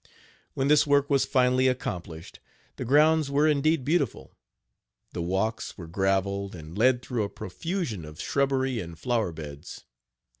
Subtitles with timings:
[0.55, 2.39] When this work was finally accomplished,
[2.77, 4.35] the grounds were indeed beautiful.
[5.13, 9.85] The walks were graveled, and led through a profusion of shrubbery and flower beds.